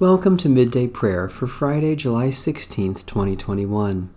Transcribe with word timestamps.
Welcome 0.00 0.36
to 0.36 0.48
Midday 0.48 0.86
Prayer 0.86 1.28
for 1.28 1.48
Friday, 1.48 1.96
July 1.96 2.28
16th, 2.28 3.04
2021. 3.04 4.08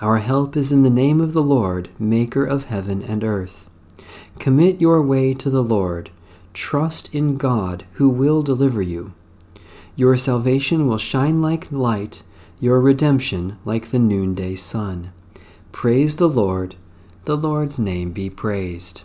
Our 0.00 0.16
help 0.16 0.56
is 0.56 0.72
in 0.72 0.82
the 0.82 0.88
name 0.88 1.20
of 1.20 1.34
the 1.34 1.42
Lord, 1.42 1.90
Maker 1.98 2.42
of 2.46 2.64
heaven 2.64 3.02
and 3.02 3.22
earth. 3.22 3.68
Commit 4.38 4.80
your 4.80 5.02
way 5.02 5.34
to 5.34 5.50
the 5.50 5.62
Lord. 5.62 6.08
Trust 6.54 7.14
in 7.14 7.36
God, 7.36 7.84
who 7.96 8.08
will 8.08 8.42
deliver 8.42 8.80
you. 8.80 9.12
Your 9.94 10.16
salvation 10.16 10.86
will 10.86 10.96
shine 10.96 11.42
like 11.42 11.70
light, 11.70 12.22
your 12.58 12.80
redemption 12.80 13.58
like 13.66 13.90
the 13.90 13.98
noonday 13.98 14.54
sun. 14.54 15.12
Praise 15.70 16.16
the 16.16 16.30
Lord. 16.30 16.76
The 17.26 17.36
Lord's 17.36 17.78
name 17.78 18.12
be 18.12 18.30
praised. 18.30 19.02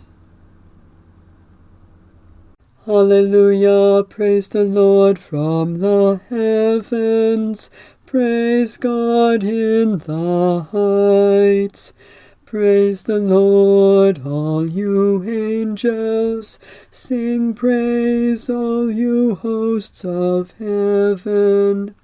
Hallelujah, 2.86 4.04
praise 4.04 4.48
the 4.48 4.64
Lord 4.64 5.18
from 5.18 5.76
the 5.76 6.20
heavens. 6.28 7.70
Praise 8.04 8.76
God 8.76 9.42
in 9.42 9.96
the 9.96 10.66
heights. 10.70 11.94
Praise 12.44 13.04
the 13.04 13.18
Lord, 13.18 14.26
all 14.26 14.70
you 14.70 15.24
angels. 15.24 16.58
Sing 16.90 17.54
praise, 17.54 18.50
all 18.50 18.90
you 18.90 19.34
hosts 19.36 20.04
of 20.04 20.50
heaven. 20.58 21.94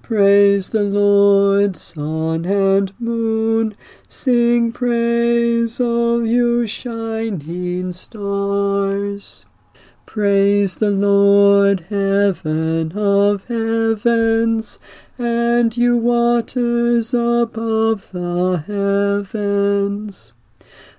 Praise 0.00 0.70
the 0.70 0.84
Lord, 0.84 1.76
sun 1.76 2.46
and 2.46 2.98
moon. 2.98 3.76
Sing 4.08 4.72
praise, 4.72 5.78
all 5.82 6.26
you 6.26 6.66
shining 6.66 7.92
stars. 7.92 9.44
Praise 10.08 10.78
the 10.78 10.90
Lord, 10.90 11.80
heaven 11.90 12.92
of 12.96 13.44
heavens, 13.44 14.78
and 15.18 15.76
you 15.76 15.98
waters 15.98 17.12
above 17.12 18.10
the 18.12 18.64
heavens. 18.66 20.32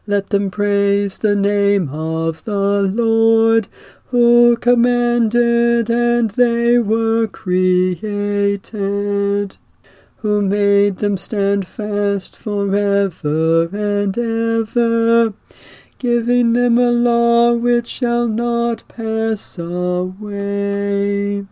Let 0.05 0.29
them 0.29 0.51
praise 0.51 1.17
the 1.17 1.35
name 1.35 1.89
of 1.89 2.43
the 2.43 2.83
Lord, 2.83 3.67
who 4.09 4.55
commanded 4.57 5.89
and 5.89 6.29
they 6.29 6.77
were 6.77 7.25
created, 7.25 7.97
who 10.17 10.43
made 10.43 10.97
them 10.97 11.17
stand 11.17 11.65
fast 11.67 12.37
forever 12.37 13.69
and 13.75 14.15
ever 14.15 15.33
giving 15.99 16.53
them 16.53 16.77
a 16.77 16.89
law 16.89 17.53
which 17.53 17.87
shall 17.87 18.25
not 18.25 18.87
pass 18.87 19.59
away. 19.59 21.45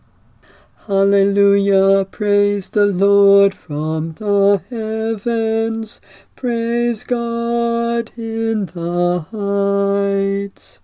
Hallelujah, 0.86 2.06
praise 2.10 2.70
the 2.70 2.86
Lord 2.86 3.52
from 3.54 4.12
the 4.12 4.62
heavens, 4.70 6.00
praise 6.34 7.04
God 7.04 8.10
in 8.16 8.66
the 8.66 9.26
heights. 9.30 10.80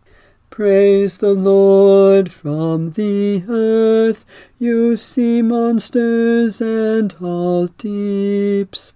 Praise 0.51 1.19
the 1.19 1.33
Lord 1.33 2.31
from 2.31 2.91
the 2.91 3.45
earth, 3.49 4.27
you 4.59 4.97
sea 4.99 5.41
monsters 5.41 6.61
and 6.61 7.17
all 7.21 7.69
deeps 7.69 8.93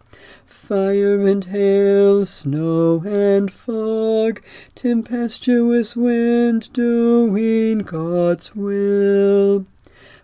fire 0.69 1.27
and 1.27 1.47
hail, 1.47 2.27
snow 2.27 3.03
and 3.07 3.51
fog, 3.51 4.43
tempestuous 4.75 5.97
wind 5.97 6.71
doing 6.75 7.79
God's 7.79 8.55
will. 8.55 9.65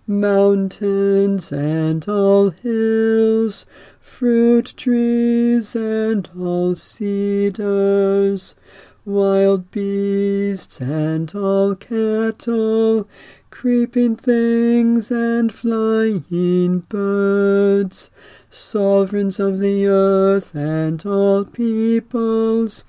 Mountains 0.06 1.50
and 1.50 2.06
all 2.06 2.50
hills, 2.50 3.64
fruit 3.98 4.74
trees 4.76 5.74
and 5.74 6.28
all 6.38 6.74
cedars, 6.74 8.54
wild 9.06 9.70
beasts 9.70 10.78
and 10.78 11.34
all 11.34 11.74
cattle, 11.74 13.08
creeping 13.48 14.14
things 14.14 15.10
and 15.10 15.54
flying 15.54 16.80
birds 16.80 18.10
sovereigns 18.54 19.40
of 19.40 19.58
the 19.58 19.86
earth 19.86 20.54
and 20.54 21.04
all 21.04 21.44
peoples, 21.44 22.84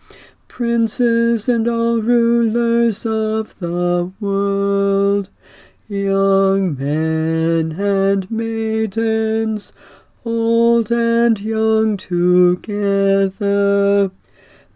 princes 0.48 1.50
and 1.50 1.68
all 1.68 2.00
rulers 2.02 3.06
of 3.06 3.59
the 3.59 4.12
world, 4.20 5.30
young 5.88 6.78
men 6.78 7.72
and 7.80 8.30
maidens, 8.30 9.74
old 10.24 10.92
and 10.92 11.40
young 11.40 11.98
together. 11.98 13.31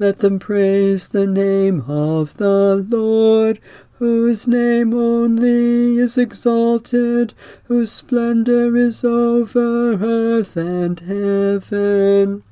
Let 0.01 0.19
them 0.19 0.39
praise 0.39 1.09
the 1.09 1.27
name 1.27 1.81
of 1.81 2.37
the 2.37 2.85
Lord, 2.89 3.59
whose 3.97 4.47
name 4.47 4.93
only 4.93 5.97
is 5.97 6.17
exalted, 6.17 7.33
whose 7.65 7.91
splendor 7.91 8.77
is 8.77 9.03
over 9.03 9.95
earth 10.01 10.55
and 10.55 11.01
heaven. 11.01 12.43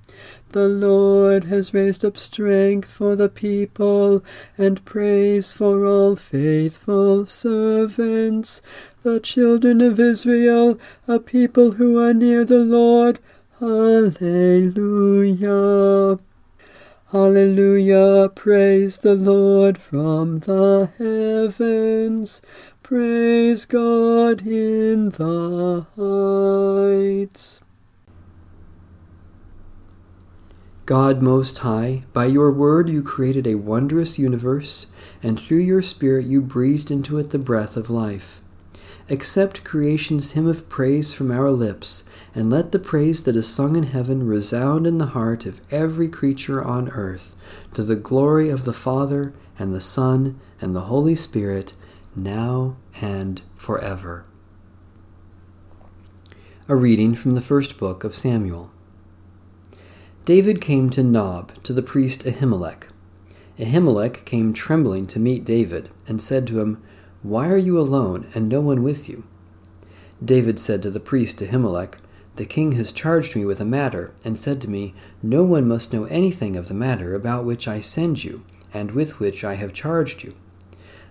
The 0.49 0.67
Lord 0.67 1.45
has 1.45 1.73
raised 1.73 2.03
up 2.03 2.17
strength 2.17 2.91
for 2.91 3.15
the 3.15 3.29
people, 3.29 4.25
and 4.57 4.83
praise 4.83 5.53
for 5.53 5.85
all 5.85 6.17
faithful 6.17 7.25
servants, 7.25 8.61
the 9.03 9.21
children 9.21 9.79
of 9.79 10.01
Israel, 10.01 10.77
a 11.07 11.17
people 11.17 11.71
who 11.73 11.97
are 11.97 12.13
near 12.13 12.43
the 12.43 12.65
Lord. 12.65 13.21
Alleluia. 13.61 14.17
Hallelujah, 17.11 18.29
praise 18.35 18.97
the 18.97 19.15
Lord 19.15 19.77
from 19.77 20.39
the 20.39 20.89
heavens, 20.97 22.41
praise 22.83 23.65
God 23.65 24.45
in 24.45 25.11
the 25.11 25.85
heights. 25.95 27.61
God 30.85 31.21
Most 31.21 31.59
High, 31.59 32.03
by 32.11 32.25
your 32.25 32.51
word 32.51 32.89
you 32.89 33.01
created 33.01 33.47
a 33.47 33.55
wondrous 33.55 34.19
universe, 34.19 34.87
and 35.23 35.39
through 35.39 35.59
your 35.59 35.81
Spirit 35.81 36.25
you 36.25 36.41
breathed 36.41 36.91
into 36.91 37.17
it 37.19 37.29
the 37.29 37.39
breath 37.39 37.77
of 37.77 37.89
life. 37.89 38.41
Accept 39.09 39.63
creation's 39.63 40.31
hymn 40.31 40.47
of 40.47 40.67
praise 40.67 41.13
from 41.13 41.31
our 41.31 41.49
lips 41.49 42.03
and 42.35 42.49
let 42.49 42.73
the 42.73 42.79
praise 42.79 43.23
that 43.23 43.37
is 43.37 43.47
sung 43.47 43.77
in 43.77 43.83
heaven 43.83 44.27
resound 44.27 44.85
in 44.85 44.97
the 44.97 45.07
heart 45.07 45.45
of 45.45 45.61
every 45.71 46.09
creature 46.09 46.61
on 46.61 46.89
earth, 46.89 47.33
to 47.73 47.83
the 47.83 47.95
glory 47.95 48.49
of 48.49 48.65
the 48.65 48.73
Father, 48.73 49.33
and 49.57 49.73
the 49.73 49.79
Son, 49.79 50.37
and 50.59 50.75
the 50.75 50.81
Holy 50.81 51.15
Spirit, 51.15 51.73
now 52.15 52.75
and 53.01 53.41
forever. 53.55 54.25
A 56.67 56.75
reading 56.75 57.15
from 57.15 57.33
the 57.33 57.41
first 57.41 57.77
book 57.77 58.03
of 58.03 58.13
Samuel. 58.13 58.71
David 60.25 60.59
came 60.59 60.89
to 60.89 61.01
Nob, 61.01 61.63
to 61.63 61.71
the 61.71 61.81
priest 61.81 62.25
Ahimelech. 62.25 62.89
Ahimelech 63.57 64.25
came 64.25 64.51
trembling 64.51 65.05
to 65.05 65.17
meet 65.17 65.45
David, 65.45 65.89
and 66.09 66.21
said 66.21 66.45
to 66.47 66.59
him, 66.59 66.83
Why 67.27 67.49
are 67.49 67.57
you 67.57 67.77
alone, 67.77 68.25
and 68.33 68.47
no 68.47 68.61
one 68.61 68.83
with 68.83 69.09
you? 69.09 69.25
David 70.23 70.57
said 70.57 70.81
to 70.83 70.89
the 70.89 71.01
priest 71.01 71.41
Ahimelech, 71.41 71.95
the 72.37 72.45
king 72.45 72.71
has 72.71 72.93
charged 72.93 73.35
me 73.35 73.43
with 73.43 73.59
a 73.59 73.65
matter, 73.65 74.13
and 74.23 74.39
said 74.39 74.61
to 74.61 74.69
me, 74.69 74.93
No 75.21 75.43
one 75.43 75.67
must 75.67 75.91
know 75.91 76.05
anything 76.05 76.55
of 76.55 76.69
the 76.69 76.73
matter 76.73 77.15
about 77.15 77.43
which 77.43 77.67
I 77.67 77.81
send 77.81 78.23
you, 78.23 78.45
and 78.73 78.91
with 78.91 79.19
which 79.19 79.43
I 79.43 79.55
have 79.55 79.73
charged 79.73 80.23
you. 80.23 80.35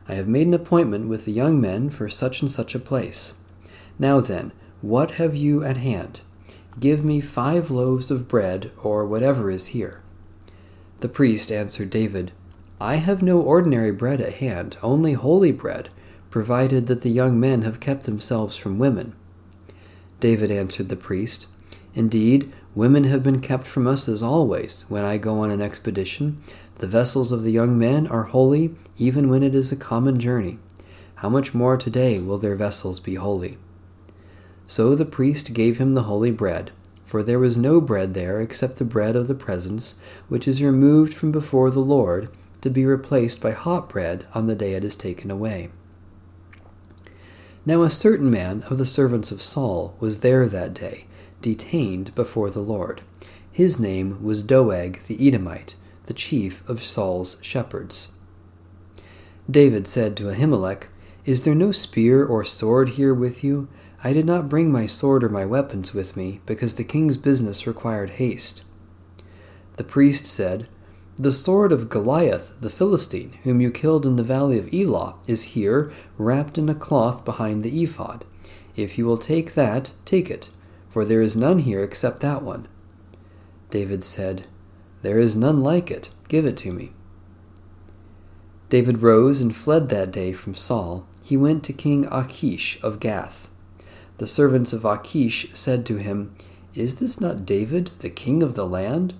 I 0.09 0.15
have 0.15 0.27
made 0.27 0.47
an 0.47 0.55
appointment 0.55 1.07
with 1.07 1.27
the 1.27 1.33
young 1.33 1.61
men 1.61 1.91
for 1.91 2.09
such 2.09 2.41
and 2.41 2.51
such 2.51 2.75
a 2.75 2.79
place. 2.79 3.35
Now 3.99 4.21
then, 4.21 4.53
what 4.81 5.11
have 5.21 5.37
you 5.37 5.65
at 5.65 5.77
hand? 5.77 6.23
Give 6.81 7.05
me 7.05 7.21
five 7.21 7.71
loaves 7.71 8.11
of 8.11 8.27
bread, 8.27 8.73
or 8.83 9.05
whatever 9.05 9.51
is 9.51 9.67
here. 9.67 10.01
The 11.01 11.11
priest 11.11 11.53
answered 11.53 11.91
David, 11.91 12.33
I 12.81 12.95
have 12.97 13.23
no 13.23 13.39
ordinary 13.39 13.93
bread 13.93 14.23
at 14.23 14.37
hand, 14.37 14.79
only 14.83 15.13
holy 15.13 15.53
bread, 15.53 15.91
provided 16.37 16.87
that 16.87 17.01
the 17.01 17.09
young 17.09 17.41
men 17.41 17.63
have 17.63 17.81
kept 17.81 18.03
themselves 18.03 18.59
from 18.59 18.79
women. 18.79 19.15
David 20.21 20.51
answered 20.51 20.91
the 20.91 20.95
priest, 20.95 21.47
Indeed, 21.95 22.53
women 22.75 23.05
have 23.05 23.23
been 23.23 23.41
kept 23.41 23.67
from 23.67 23.87
us 23.87 24.07
as 24.07 24.23
always 24.23 24.85
when 24.91 25.03
I 25.03 25.17
go 25.17 25.39
on 25.39 25.51
an 25.51 25.63
expedition. 25.63 26.43
The 26.77 26.87
vessels 26.87 27.33
of 27.33 27.43
the 27.43 27.53
young 27.53 27.79
men 27.79 28.07
are 28.09 28.25
holy, 28.25 28.75
even 28.99 29.31
when 29.31 29.43
it 29.43 29.55
is 29.55 29.73
a 29.73 29.77
common 29.77 30.21
journey. 30.21 30.59
How 31.15 31.31
much 31.31 31.55
more 31.55 31.79
today 31.79 32.19
will 32.19 32.37
their 32.37 32.55
vessels 32.55 33.01
be 33.01 33.15
holy? 33.15 33.57
So 34.67 34.95
the 34.95 35.07
priest 35.07 35.55
gave 35.55 35.79
him 35.79 35.95
the 35.95 36.03
holy 36.03 36.33
bread, 36.33 36.71
for 37.07 37.23
there 37.23 37.39
was 37.39 37.57
no 37.57 37.81
bread 37.81 38.13
there 38.13 38.43
except 38.43 38.77
the 38.77 38.85
bread 38.85 39.17
of 39.17 39.27
the 39.27 39.35
presence, 39.35 39.95
which 40.29 40.47
is 40.47 40.63
removed 40.63 41.15
from 41.15 41.33
before 41.33 41.71
the 41.71 41.81
Lord, 41.81 42.29
to 42.61 42.69
be 42.69 42.85
replaced 42.85 43.41
by 43.41 43.53
hot 43.53 43.89
bread 43.89 44.27
on 44.35 44.49
the 44.49 44.55
day 44.55 44.75
it 44.75 44.85
is 44.85 44.97
taken 44.97 45.31
away. 45.31 45.71
Now 47.69 47.83
a 47.83 47.91
certain 47.91 48.31
man 48.31 48.63
of 48.71 48.79
the 48.79 48.87
servants 48.87 49.33
of 49.33 49.43
Saul 49.43 49.97
was 49.99 50.21
there 50.21 50.47
that 50.47 50.73
day, 50.73 51.07
detained 51.43 52.15
before 52.15 52.49
the 52.49 52.61
Lord. 52.61 53.01
His 53.51 53.81
name 53.81 54.23
was 54.23 54.45
Doeg 54.45 55.01
the 55.09 55.27
Edomite, 55.27 55.75
the 56.05 56.15
chief 56.15 56.67
of 56.69 56.81
Saul's 56.81 57.39
shepherds. 57.43 58.13
David 59.51 59.89
said 59.89 60.17
to 60.17 60.31
Ahimelech, 60.31 60.87
Is 61.25 61.43
there 61.43 61.57
no 61.57 61.73
spear 61.73 62.25
or 62.25 62.45
sword 62.45 62.91
here 62.91 63.13
with 63.13 63.43
you? 63.43 63.67
I 64.05 64.13
did 64.13 64.27
not 64.27 64.49
bring 64.49 64.71
my 64.71 64.87
sword 64.87 65.25
or 65.25 65.29
my 65.29 65.45
weapons 65.45 65.93
with 65.93 66.17
me, 66.17 66.41
because 66.47 66.75
the 66.75 66.85
king's 66.85 67.17
business 67.17 67.67
required 67.67 68.11
haste. 68.11 68.63
The 69.77 69.83
priest 69.83 70.25
said, 70.27 70.69
The 71.19 71.33
sword 71.33 71.73
of 71.73 71.89
Goliath 71.89 72.53
the 72.61 72.69
Philistine, 72.69 73.39
whom 73.43 73.63
you 73.63 73.71
killed 73.71 74.05
in 74.05 74.17
the 74.17 74.23
valley 74.23 74.59
of 74.59 74.69
Elah, 74.73 75.15
is 75.27 75.55
here, 75.55 75.91
wrapped 76.19 76.59
in 76.59 76.69
a 76.69 76.75
cloth 76.75 77.25
behind 77.25 77.63
the 77.63 77.83
ephod. 77.83 78.27
If 78.77 78.99
you 78.99 79.07
will 79.07 79.17
take 79.17 79.55
that, 79.55 79.95
take 80.05 80.31
it, 80.31 80.51
for 80.91 81.07
there 81.07 81.23
is 81.23 81.35
none 81.35 81.61
here 81.61 81.83
except 81.83 82.21
that 82.21 82.43
one. 82.43 82.69
David 83.71 84.05
said, 84.05 84.45
There 85.01 85.19
is 85.19 85.35
none 85.35 85.63
like 85.63 85.91
it. 85.91 86.11
Give 86.29 86.45
it 86.45 86.59
to 86.59 86.73
me. 86.73 86.93
David 88.69 89.01
rose 89.01 89.41
and 89.41 89.57
fled 89.57 89.89
that 89.89 90.11
day 90.11 90.35
from 90.35 90.55
Saul. 90.55 91.07
He 91.23 91.39
went 91.39 91.65
to 91.65 91.73
King 91.73 92.07
Achish 92.11 92.79
of 92.83 93.01
Gath. 93.01 93.49
The 94.19 94.27
servants 94.27 94.75
of 94.75 94.85
Achish 94.85 95.49
said 95.55 95.87
to 95.87 95.97
him, 95.97 96.35
Is 96.75 96.97
this 96.97 97.23
not 97.23 97.47
David, 97.47 97.91
the 98.01 98.11
king 98.11 98.43
of 98.43 98.55
the 98.55 98.67
land? 98.67 99.15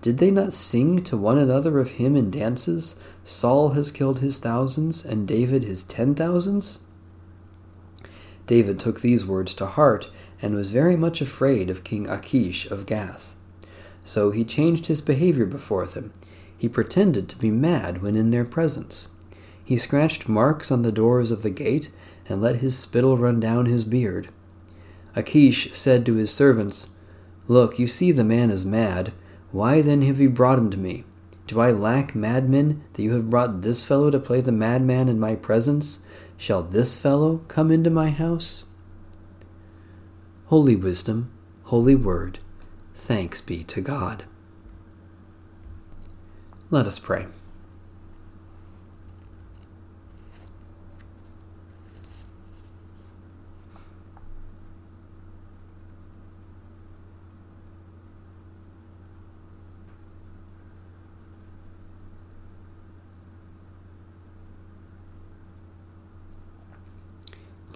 Did 0.00 0.18
they 0.18 0.30
not 0.30 0.52
sing 0.52 1.02
to 1.04 1.16
one 1.16 1.38
another 1.38 1.78
of 1.78 1.92
him 1.92 2.14
in 2.14 2.30
dances? 2.30 3.00
Saul 3.24 3.70
has 3.70 3.90
killed 3.90 4.20
his 4.20 4.38
thousands, 4.38 5.04
and 5.04 5.26
David 5.26 5.64
his 5.64 5.82
ten 5.82 6.14
thousands? 6.14 6.80
David 8.46 8.78
took 8.78 9.00
these 9.00 9.26
words 9.26 9.52
to 9.54 9.66
heart, 9.66 10.08
and 10.40 10.54
was 10.54 10.70
very 10.70 10.96
much 10.96 11.20
afraid 11.20 11.68
of 11.68 11.84
King 11.84 12.06
Achish 12.08 12.70
of 12.70 12.86
Gath. 12.86 13.34
So 14.04 14.30
he 14.30 14.44
changed 14.44 14.86
his 14.86 15.00
behavior 15.00 15.46
before 15.46 15.84
them. 15.84 16.12
He 16.56 16.68
pretended 16.68 17.28
to 17.28 17.36
be 17.36 17.50
mad 17.50 18.00
when 18.00 18.16
in 18.16 18.30
their 18.30 18.44
presence. 18.44 19.08
He 19.62 19.76
scratched 19.76 20.28
marks 20.28 20.70
on 20.70 20.82
the 20.82 20.92
doors 20.92 21.30
of 21.30 21.42
the 21.42 21.50
gate, 21.50 21.90
and 22.28 22.40
let 22.40 22.56
his 22.56 22.78
spittle 22.78 23.18
run 23.18 23.40
down 23.40 23.66
his 23.66 23.84
beard. 23.84 24.28
Achish 25.14 25.72
said 25.72 26.06
to 26.06 26.14
his 26.14 26.32
servants, 26.32 26.88
Look, 27.48 27.78
you 27.78 27.86
see 27.86 28.12
the 28.12 28.24
man 28.24 28.50
is 28.50 28.64
mad. 28.64 29.12
Why 29.50 29.80
then 29.80 30.02
have 30.02 30.20
you 30.20 30.30
brought 30.30 30.58
him 30.58 30.70
to 30.70 30.76
me? 30.76 31.04
Do 31.46 31.60
I 31.60 31.70
lack 31.70 32.14
madmen 32.14 32.84
that 32.92 33.02
you 33.02 33.14
have 33.14 33.30
brought 33.30 33.62
this 33.62 33.82
fellow 33.82 34.10
to 34.10 34.20
play 34.20 34.42
the 34.42 34.52
madman 34.52 35.08
in 35.08 35.18
my 35.18 35.34
presence? 35.34 36.00
Shall 36.36 36.62
this 36.62 36.96
fellow 36.96 37.38
come 37.48 37.70
into 37.70 37.88
my 37.88 38.10
house? 38.10 38.64
Holy 40.46 40.76
Wisdom, 40.76 41.30
Holy 41.64 41.94
Word, 41.94 42.38
thanks 42.94 43.40
be 43.40 43.64
to 43.64 43.80
God. 43.80 44.24
Let 46.70 46.86
us 46.86 46.98
pray. 46.98 47.26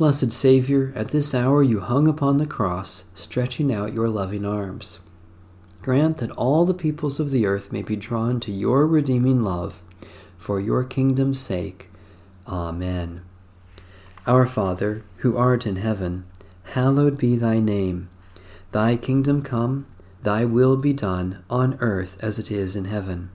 Blessed 0.02 0.32
Saviour, 0.32 0.92
at 0.96 1.10
this 1.10 1.32
hour 1.32 1.62
you 1.62 1.78
hung 1.78 2.08
upon 2.08 2.38
the 2.38 2.44
cross, 2.44 3.04
stretching 3.14 3.72
out 3.72 3.94
your 3.94 4.08
loving 4.08 4.44
arms. 4.44 4.98
Grant 5.80 6.18
that 6.18 6.32
all 6.32 6.64
the 6.64 6.74
peoples 6.74 7.20
of 7.20 7.30
the 7.30 7.46
earth 7.46 7.70
may 7.70 7.82
be 7.82 7.94
drawn 7.94 8.40
to 8.40 8.50
your 8.50 8.84
redeeming 8.84 9.44
love, 9.44 9.84
for 10.36 10.58
your 10.58 10.82
kingdom's 10.82 11.38
sake. 11.38 11.88
Amen. 12.48 13.22
Our 14.26 14.44
Father, 14.44 15.04
who 15.18 15.36
art 15.36 15.68
in 15.68 15.76
heaven, 15.76 16.24
hallowed 16.64 17.16
be 17.16 17.36
thy 17.36 17.60
name. 17.60 18.08
Thy 18.72 18.96
kingdom 18.96 19.40
come, 19.40 19.86
thy 20.24 20.44
will 20.44 20.76
be 20.76 20.92
done, 20.92 21.44
on 21.48 21.76
earth 21.78 22.16
as 22.18 22.40
it 22.40 22.50
is 22.50 22.74
in 22.74 22.86
heaven. 22.86 23.30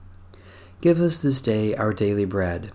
Give 0.82 1.00
us 1.00 1.22
this 1.22 1.40
day 1.40 1.74
our 1.76 1.94
daily 1.94 2.26
bread, 2.26 2.72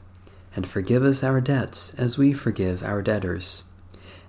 and 0.56 0.66
forgive 0.66 1.04
us 1.04 1.24
our 1.24 1.40
debts 1.40 1.94
as 1.94 2.18
we 2.18 2.34
forgive 2.34 2.82
our 2.82 3.04
debtors 3.04 3.66